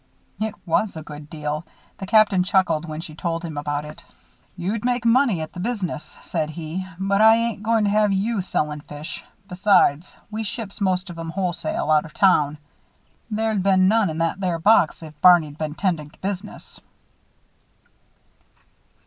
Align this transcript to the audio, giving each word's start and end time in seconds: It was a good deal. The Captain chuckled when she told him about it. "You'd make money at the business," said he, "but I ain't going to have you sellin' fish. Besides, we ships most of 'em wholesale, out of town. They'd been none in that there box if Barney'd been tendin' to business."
It 0.39 0.55
was 0.65 0.97
a 0.97 1.03
good 1.03 1.29
deal. 1.29 1.63
The 1.99 2.07
Captain 2.07 2.43
chuckled 2.43 2.87
when 2.89 3.01
she 3.01 3.13
told 3.13 3.45
him 3.45 3.55
about 3.55 3.85
it. 3.85 4.03
"You'd 4.57 4.83
make 4.83 5.05
money 5.05 5.41
at 5.41 5.53
the 5.53 5.59
business," 5.59 6.17
said 6.23 6.49
he, 6.49 6.87
"but 6.97 7.21
I 7.21 7.35
ain't 7.35 7.61
going 7.61 7.83
to 7.83 7.91
have 7.91 8.11
you 8.11 8.41
sellin' 8.41 8.81
fish. 8.81 9.23
Besides, 9.47 10.17
we 10.31 10.41
ships 10.41 10.81
most 10.81 11.11
of 11.11 11.19
'em 11.19 11.29
wholesale, 11.29 11.91
out 11.91 12.05
of 12.05 12.15
town. 12.15 12.57
They'd 13.29 13.61
been 13.61 13.87
none 13.87 14.09
in 14.09 14.17
that 14.17 14.39
there 14.39 14.57
box 14.57 15.03
if 15.03 15.21
Barney'd 15.21 15.59
been 15.59 15.75
tendin' 15.75 16.09
to 16.09 16.17
business." 16.17 16.81